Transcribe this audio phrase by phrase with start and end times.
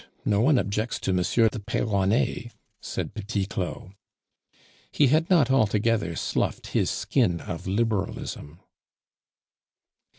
[0.25, 1.17] No one objects to M.
[1.17, 3.91] de Peyronnet," said Petit Claud.
[4.91, 8.59] He had not altogether sloughed his skin of Liberalism.